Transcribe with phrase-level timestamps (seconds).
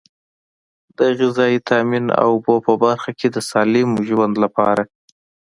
[0.97, 4.83] د غذایي تامین او اوبو په برخه کې د سالم ژوند لپاره.